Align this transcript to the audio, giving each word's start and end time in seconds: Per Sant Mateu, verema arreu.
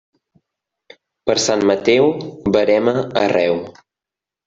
Per 1.29 1.35
Sant 1.45 1.63
Mateu, 1.73 2.09
verema 2.59 2.99
arreu. 3.27 3.65